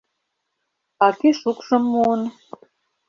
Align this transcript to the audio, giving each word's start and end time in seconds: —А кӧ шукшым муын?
—А 1.05 1.07
кӧ 1.19 1.29
шукшым 1.39 1.83
муын? 1.91 2.21